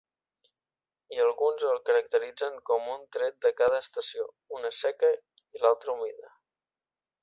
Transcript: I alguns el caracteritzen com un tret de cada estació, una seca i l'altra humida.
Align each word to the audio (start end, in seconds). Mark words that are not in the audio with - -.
I 1.15 1.19
alguns 1.25 1.65
el 1.73 1.81
caracteritzen 1.91 2.57
com 2.71 2.89
un 2.95 3.05
tret 3.19 3.39
de 3.49 3.55
cada 3.63 3.85
estació, 3.85 4.29
una 4.61 4.75
seca 4.83 5.15
i 5.15 5.67
l'altra 5.67 5.99
humida. 5.99 6.39